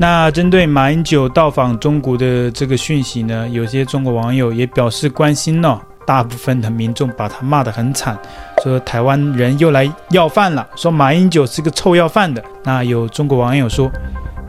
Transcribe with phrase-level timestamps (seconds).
[0.00, 5.78] 那针对马英九到访中国的这个讯息呢，有些中国网友也表示关心哦。
[6.06, 8.18] 大部分的民众把他骂得很惨，
[8.64, 12.42] 说台湾人又来要饭了，说马英九是个臭要饭的。
[12.64, 13.90] 那有中国网友说，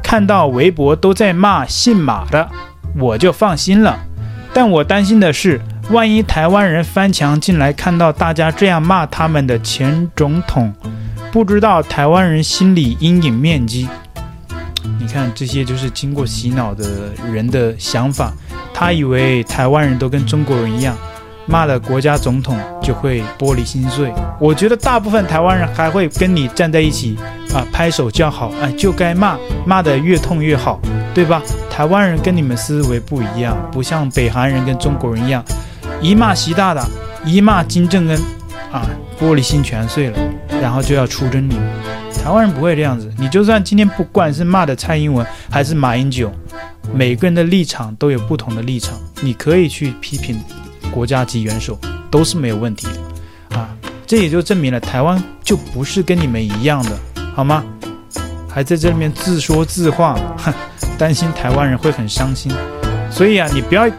[0.02, 2.48] 看到微博都在骂姓马的，
[2.98, 4.00] 我就放心了。
[4.54, 5.60] 但我担心的是，
[5.90, 10.74] 万一台湾人翻墙进来，看到大家这样骂他们的前总统，
[11.30, 13.90] 不知道台湾人心理阴影面积。
[15.02, 18.32] 你看，这些就是经过洗脑的人的想法，
[18.74, 20.96] 他以为台湾人都跟中国人一样。
[21.48, 27.18] 骂了国家总统就会玻璃心碎，我觉得大部分台湾人还会跟你站在一起
[27.52, 30.80] 啊，拍手叫好，哎，就该骂，骂得越痛越好，
[31.16, 31.42] 对吧？
[31.70, 35.44] 台湾人跟你们思维不一样，不像北韩人跟中国人一样，
[36.00, 36.88] 一骂习大大，
[37.26, 38.18] 一骂金正恩，
[38.72, 38.88] 啊，
[39.20, 40.20] 玻璃心全碎了，
[40.62, 41.56] 然后就要出征你。
[42.24, 46.32] 台湾人不会这样子，你就算今天不管是骂的蔡英文还是马英九，
[46.94, 50.40] 每个人的立场都有不同的立场，你可以去批评。
[50.92, 53.70] 国家级元首都是没有问题的，啊，
[54.06, 57.00] 这也就证明了台湾就不是跟你们一样的，
[57.34, 57.64] 好吗？
[58.50, 60.54] 还在这里面自说自话，哼，
[61.00, 62.52] 担心台湾人会很伤心，
[63.10, 63.90] 所以啊，你不要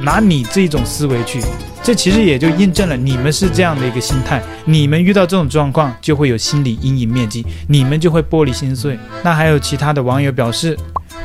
[0.00, 1.40] 拿你这种思维去，
[1.88, 8.98] 这其实也就印证了你们是这样的一个心态，你们遇到这种状况就会有心理阴影面积，你们就会玻璃心碎。
[9.22, 10.76] 那还有其他的网友表示，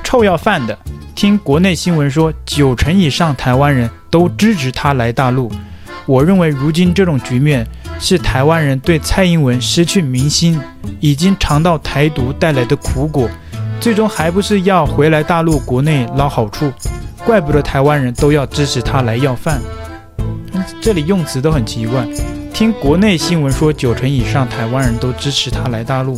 [0.06, 0.80] 臭要饭的。
[1.14, 5.52] 听国内新闻说，九成以上台湾人都支持他来大陆。
[6.06, 7.68] 我认为，如今这种局面
[8.00, 10.58] 是台湾人对蔡英文失去民心，
[11.02, 13.30] 已经尝到台独带来的苦果，
[13.82, 16.72] 最终还不是要回来大陆国内捞好处？
[17.26, 19.60] 怪不得台湾人都要支持他来要饭。
[20.84, 22.06] 这里用词都很奇怪。
[22.54, 26.18] 听国内新闻说，九成以上台湾人都支持他来大陆。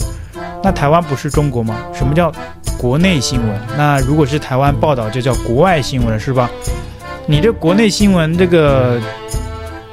[0.63, 1.75] 那台湾不是中国吗？
[1.93, 2.33] 什么叫
[2.75, 3.61] 国内新闻？
[3.77, 6.49] 那如果是台湾报道，就叫国外新闻，是吧？
[7.27, 8.99] 你这国内新闻这个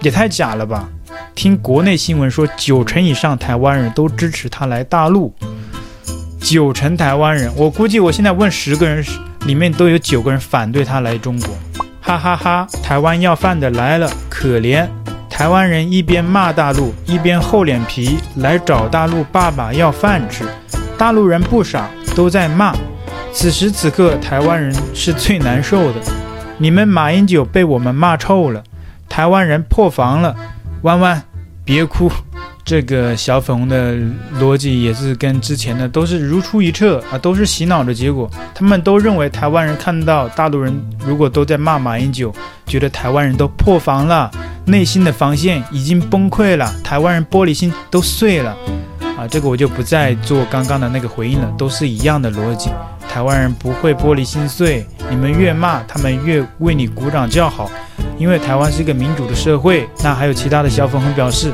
[0.01, 0.89] 也太假了吧？
[1.35, 5.35] 听国内新闻说，九成以上台湾人都支持他来大陆。
[6.41, 9.05] 九成台湾人，我估计我现在问十个人，
[9.45, 11.55] 里面都有九个人反对他来中国。
[12.19, 12.67] 哈哈哈！
[12.83, 14.87] 台湾要饭的来了，可怜。
[15.31, 20.45] 台湾人一边骂大陆，一边厚脸皮来找大陆爸爸要饭吃。
[20.99, 22.75] 大陆人不傻，都在骂。
[23.33, 26.01] 此时此刻，台湾人是最难受的。
[26.59, 28.63] 你们马英九被我们骂臭了，
[29.09, 30.37] 台湾人破防了。
[30.83, 31.23] 弯弯，
[31.65, 32.11] 别哭。
[32.73, 33.95] 这个小粉红的
[34.41, 38.31] 逻辑也是跟之前的都是如出一辙啊，都是洗脑的结果。
[38.55, 40.75] 他们都认为台湾人看到大陆人
[41.07, 42.33] 如果都在骂马英九，
[42.67, 44.31] 觉得台湾人都破防了，
[44.65, 48.57] 内心的防线已经崩溃了，台湾人玻璃心都碎了
[49.19, 49.29] 啊。
[49.29, 52.71] 这个我就不再做刚刚的那个回应了，都是一样的逻辑。
[53.07, 57.71] 台湾人不会玻璃心碎，你们越骂他们越为你鼓掌叫好，
[58.17, 59.87] 因为台湾是一个民主的社会。
[60.03, 61.53] 那还有其他的小粉红表示。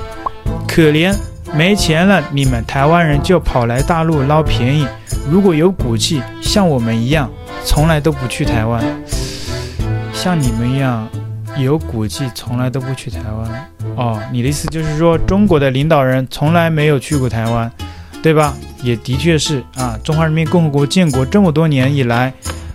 [0.68, 1.12] 可怜，
[1.56, 4.86] 没钱了，你们台湾人就跑来大陆捞便宜。
[5.28, 7.28] 如果有骨气，像我们一样，
[7.64, 8.84] 从来都不去台湾。
[10.12, 11.08] 像你们一样
[11.56, 13.70] 有骨气，从来都不去台湾。
[13.96, 17.68] 哦，你的意思就是说，中国的领导人从来没有去过台湾，
[18.22, 18.54] 对吧？
[18.82, 22.32] 也的确是啊，中华人民共和国建国这么多年以来，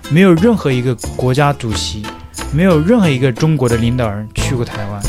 [0.09, 2.03] 没有任何一个国家主席，
[2.51, 5.01] 没有任何一个中国的领导人去过台湾。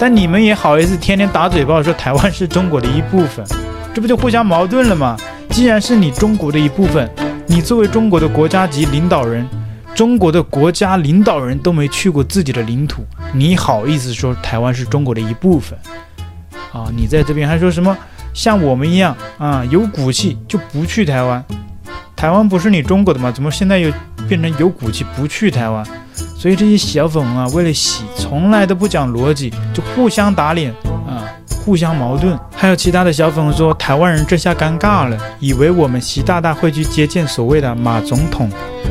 [0.00, 3.44] 但你们也好意思天天打嘴炮说台湾是中国的一部分，
[3.92, 5.14] 这不就互相矛盾了吗？
[5.50, 7.06] 既然是你中国的一部分，
[7.46, 9.46] 你作为中国的国家级领导人，
[9.94, 15.78] 中国的国家领导人都没去过自己的领土，你好意思说台湾是中国的一部分？
[16.72, 17.94] 啊，你在这边还说什么
[18.32, 21.44] 像我们一样啊，有骨气就不去台湾？
[22.16, 23.30] 台湾不是你中国的吗？
[23.30, 23.92] 怎么现在又
[24.26, 25.84] 变成有骨气不去台湾？
[26.40, 30.72] 所以这些小粉红啊，为了洗，从来都不讲逻辑，就互相打脸
[31.06, 31.28] 啊，
[31.62, 32.34] 互相矛盾。
[32.50, 38.48] 还有其他的小粉红说，台湾人这下尴尬了，以为我们习大大会去接见所谓的马总统，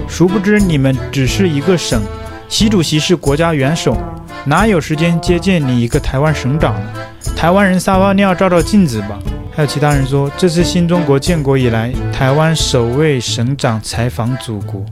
[0.08, 2.00] 殊不知你们只是一个省，
[2.48, 3.98] 习主席是国家元首，
[4.46, 6.88] 哪有时间接见你一个台湾省长呢？
[7.36, 9.18] 台湾人撒泡尿照照镜子吧。
[9.56, 14.86] 还有其他人说，这是新中国建国以来台湾首位省长采访祖国，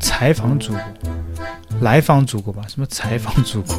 [0.00, 0.80] 采访祖国。
[1.82, 3.76] 来访祖国吧，什么采访祖国，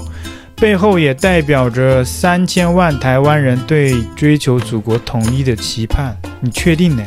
[0.55, 6.15] 背后也代表着三千万台湾人对追求祖国统一的期盼。
[6.41, 7.03] 你确定呢？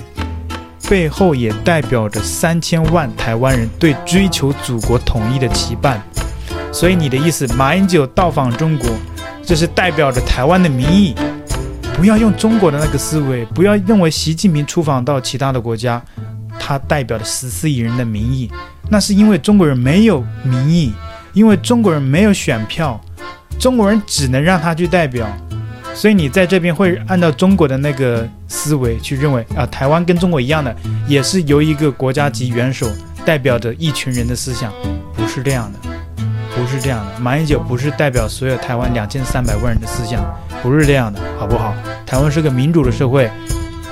[0.88, 6.02] 背后也代表着三千万台湾人对追求祖国统一的期盼。
[6.72, 8.88] 所以你的意思，马英九到访中国，
[9.44, 11.14] 这是代表着台湾的民意。
[11.94, 16.02] 不要用中国的那个思维，不要认为习近平出访到其他的国家，
[16.58, 18.50] 他代表了十四亿人的民意，
[18.88, 20.92] 那是因为中国人没有民意，
[21.32, 23.00] 因为中国人没有选票，
[23.58, 25.26] 中国人只能让他去代表。
[25.94, 30.74] 所以你在这边会按照中国的那个思维去认为啊，台湾跟中国一样的，
[31.08, 32.86] 也是由一个国家级元首
[33.24, 34.70] 代表着一群人的思想，
[35.14, 35.78] 不是这样的，
[36.54, 37.18] 不是这样的。
[37.18, 40.22] 马英九不是代表所有台湾两千三百万人的思想，
[40.62, 41.74] 不是这样的，好不好？
[42.04, 43.30] 台湾是个民主的社会，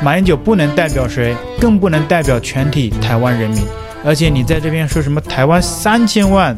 [0.03, 3.65] 马英九不能代表谁，更不能代表全体台湾人民。
[4.05, 6.55] 而且你在这边说什么台湾三千万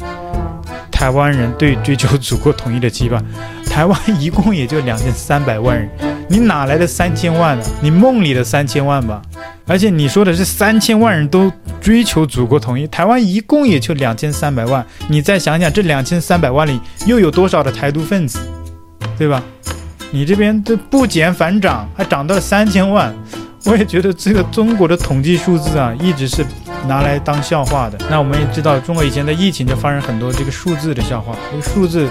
[0.91, 3.25] 台湾人对追求祖国统一的期盼。
[3.65, 5.87] 台湾一共也就两千三百万人，
[6.29, 7.65] 你哪来的三千万呢？
[7.83, 9.21] 你梦里的三千万吧。
[9.67, 14.85] 而且你说的是三千万人都追求祖国统一，台湾一共也就两千三百万。
[15.09, 18.39] 你再想想，这两千三百万里又有多少的台独分子，
[19.19, 19.43] 对吧？
[20.11, 23.15] 你这边这不减反涨，还涨到了三千万。
[23.67, 26.47] 我也觉得这个中国的统计数字啊，一直是
[26.87, 27.99] 拿来当笑话的。
[28.11, 32.09] 那我们也知道，中国以前的疫情就发生很多这个数字的笑话，这个数字。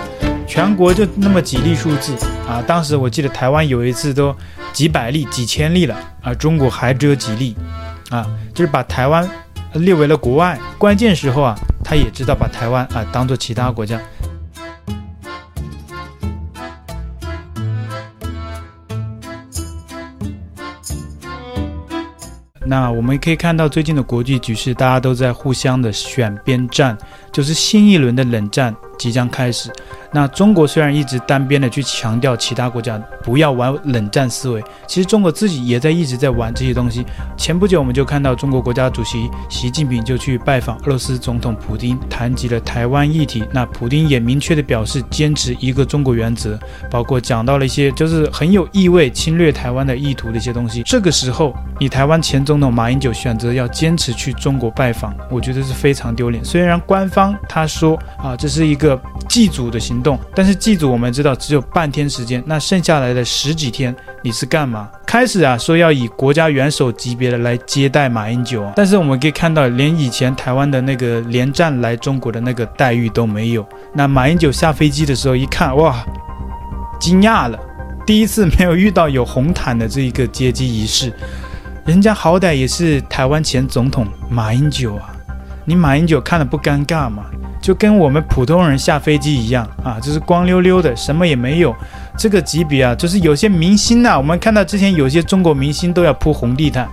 [0.48, 2.16] 全国就那么几例数字
[2.48, 2.62] 啊！
[2.68, 4.34] 当时我记得台湾有一次都
[4.72, 7.56] 几百例、几千例了啊，中国还只有几例
[8.12, 8.24] 啊，
[8.54, 9.28] 就是把台湾
[9.74, 10.56] 列为了国外。
[10.78, 14.00] 关键时候啊，他也知道把台湾啊当做其他国家。
[22.68, 26.98] 那我们可以看到最近的国际局势，大家都在互相的选边站，
[27.32, 29.70] 就是新一轮的冷战即将开始。
[30.12, 37.06] 那中国虽然一直单边的去强调其他国家不要玩冷战思维，其实中国自己也在一直在玩这些东西。
[37.36, 43.44] 前不久我们就看到中国国家主席习近平就去拜访俄罗斯总统普丁，谈及了台湾议题。
[43.52, 46.58] 那普丁也明确的表示坚持一个中国原则，
[46.90, 50.82] 包括讲到了一些就是很有意味侵略台湾的意图的一些东西。
[50.84, 56.44] 这个时候，你台湾前总统马英九选择要坚持去中国拜访，我觉得是非常丢脸。
[56.46, 60.20] 虽然官方他说啊，这是一个个祭祖的行动。
[60.36, 64.90] 但是祭祖我们知道只有半天时间，那剩下来的十几天你是干嘛？
[65.06, 73.66] 开始啊说要以国家元首级别的来接待马英九，但是我们可以看到，连以前台湾的那个连战来中国的那个待遇都没有。
[73.94, 76.06] 那马英九下飞机的时候一看，哇，
[77.00, 77.58] 惊讶了，
[78.06, 81.14] 第一次没有遇到有红毯的这一个接机仪式，
[81.86, 85.15] 人家好歹也是台湾前总统马英九啊，
[85.66, 87.26] 你马英九看了不尴尬吗？
[87.60, 91.76] 就跟我们普通人下飞机一样啊，就是光溜溜的，什么也没有。
[92.16, 96.88] 这个级别啊，就是有些明星呐、我们看到之前有些中国明星都要铺红地毯。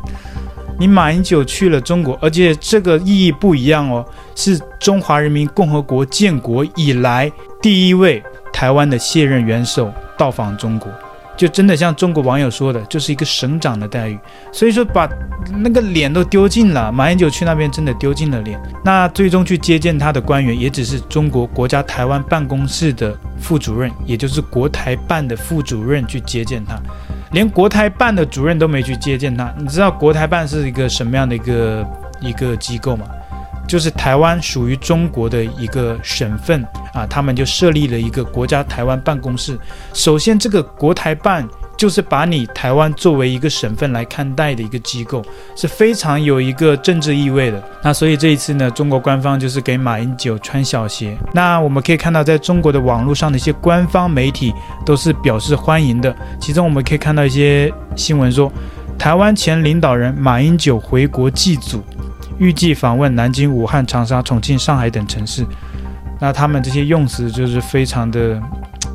[0.79, 4.05] 你马英九去了中国，而且这个意义不一样哦，
[4.35, 7.31] 是中华人民共和国建国以来
[7.61, 10.91] 第一位台湾的卸任元首到访中国。
[11.37, 14.19] 就真的像中国网友说的，就是一个省长的待遇，
[14.53, 15.09] 所以说把
[15.51, 16.93] 那个脸都丢尽了。
[16.93, 18.61] 马英九去那边真的丢尽了脸。
[18.85, 26.79] 那最终去接见他的官员，也只是中国国家台湾办公室的副主任，也就是国台办的副主任去接见他，
[27.33, 29.53] 连国台办的主任都没去接见他。
[29.59, 31.87] 你知道国台办是一个什么样的一个
[32.21, 33.07] 一个机构吗？
[33.67, 36.63] 就是台湾属于中国的一个省份
[36.93, 39.59] 啊，他们就设立了一个国家台湾办公室。
[39.95, 45.25] 首先，这个国台办就是把你台湾作为一个省份来看待的一个机构，
[45.57, 47.63] 是非常有一个政治意味的。
[47.83, 51.17] 那所以这一次呢，中国官方就是给马英九穿小鞋。
[51.33, 54.53] 那我们可以看到，在中国的网络上的一些官方媒体
[54.85, 56.15] 都是表示欢迎的。
[56.39, 58.53] 其中我们可以看到一些新闻说，
[58.99, 61.83] 台湾前领导人马英九回国祭祖。
[62.39, 65.45] 预计访问南京、武汉、长沙、重庆、上海等城市，
[66.21, 68.41] 那他们这些用词就是非常的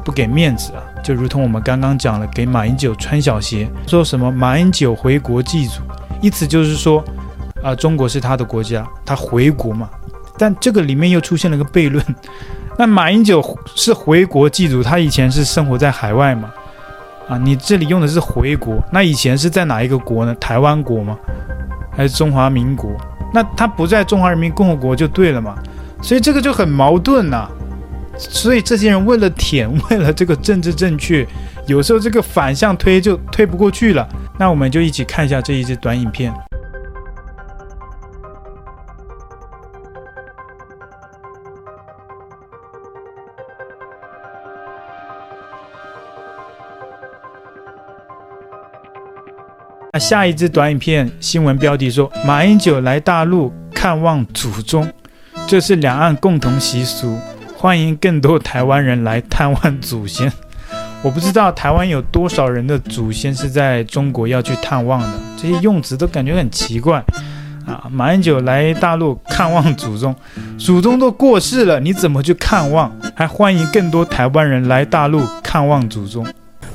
[0.04, 5.82] 不给面子啊，就如同我们刚刚讲了，给马英九穿小鞋，说什么马英九回国祭祖，
[6.22, 7.04] 意思就是说
[7.62, 9.90] 啊，中国是他的国家，他回国嘛。
[10.38, 12.04] 但这个里面又出现了个悖论，
[12.78, 13.44] 那马英九
[13.76, 16.52] 是回国祭祖，他以前是生活在海外嘛？
[17.28, 20.36] 啊，你这里用的是回国，那以前是在哪一个国呢？
[20.36, 21.18] 台湾国吗？
[21.92, 22.92] 还是中华民国？
[23.34, 25.56] 那他不在中华人民共和国就对了嘛，
[26.02, 27.48] 所以这个就很矛盾呐、
[28.18, 31.28] 所以这些人为了舔，为了这个政治正确，
[31.66, 34.08] 有时候这个反向推就推不过去了。
[34.40, 36.34] 那我们就一起看一下这一支短影片。
[49.98, 54.88] 下一支短影片新闻标题说：马英九来大陆看望祖宗，
[55.48, 57.18] 这是两岸共同习俗，
[57.56, 60.32] 欢迎更多台湾人来探望祖先。
[61.04, 67.04] 我不知道台湾有多少人的祖先是在中国要去探望的，这些用词都感觉很奇怪
[67.66, 70.16] 啊，马英九来大陆看望祖宗，
[70.58, 72.92] 祖宗都过世了，你怎么去看望？
[73.16, 76.26] 还欢迎更多台湾人来大陆看望祖宗。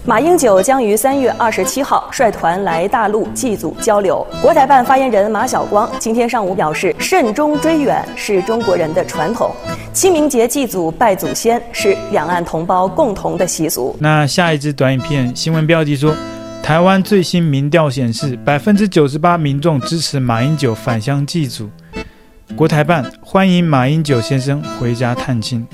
[0.05, 4.27] 马英九将于三月二十七号率团来大陆祭祖交流。
[4.43, 9.55] 国台办发言人马晓光今天上午表示，慎终追远是中国人的传统，
[9.93, 13.97] 清明节祭祖拜祖先是两岸同胞共同的习俗。
[14.01, 16.13] 那下一支短影片新闻标题说，
[16.65, 21.71] 台湾最新民调显示，百分之九十八民众支持马英九返乡祭祖。
[22.57, 25.65] 国台办欢迎马英九先生回家探亲，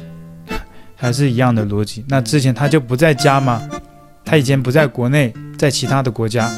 [0.94, 2.04] 还是一样的逻辑。
[2.10, 3.66] 那之前他就不在家吗？
[4.30, 6.50] 他以前不在国内，在其他的国家，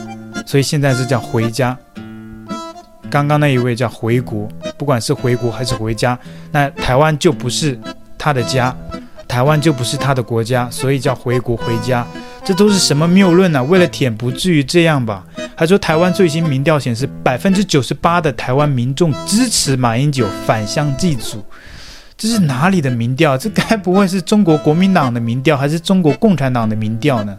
[0.45, 1.79] 所以现在是叫回家。
[3.09, 6.19] 刚刚那一位叫回国，不管是回国还是回家，
[6.50, 7.79] 那台湾就不是
[8.19, 8.77] 他的家，
[9.29, 12.05] 台湾就不是他的国家，所以叫回国回家。
[12.45, 13.62] 这都是什么谬论呢？
[13.62, 15.25] 为了舔，不至于这样吧？
[15.55, 21.45] 还说台湾最新民调显示，百分之九十八的台湾民众支持马英九返乡祭祖。
[22.19, 23.39] 这是哪里的民调？
[23.39, 27.39] 这该不会是中国国民党的民调，还是中国共产党的民调呢？